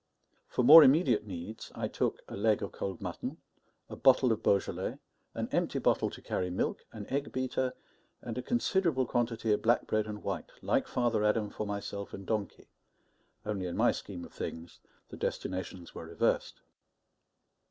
For 0.47 0.63
more 0.63 0.83
immediate 0.83 1.27
needs 1.27 1.71
I 1.75 1.87
took 1.87 2.23
a 2.27 2.35
leg 2.35 2.63
of 2.63 2.71
cold 2.71 3.01
mutton, 3.03 3.37
a 3.87 3.95
bottle 3.95 4.31
of 4.31 4.41
Beaujolais, 4.41 4.97
an 5.35 5.47
empty 5.51 5.77
bottle 5.77 6.09
to 6.09 6.23
carry 6.23 6.49
milk, 6.49 6.87
an 6.91 7.05
egg 7.11 7.31
beater, 7.31 7.75
and 8.19 8.35
a 8.35 8.41
considerable 8.41 9.05
quantity 9.05 9.51
of 9.53 9.61
black 9.61 9.85
bread 9.85 10.07
and 10.07 10.23
white, 10.23 10.49
like 10.63 10.87
Father 10.87 11.23
Adam, 11.23 11.51
for 11.51 11.67
myself 11.67 12.15
and 12.15 12.25
donkey, 12.25 12.67
only 13.45 13.67
in 13.67 13.77
my 13.77 13.91
scheme 13.91 14.25
of 14.25 14.33
things 14.33 14.79
the 15.09 15.17
destinations 15.17 15.93
were 15.93 16.07
reversed. 16.07 16.61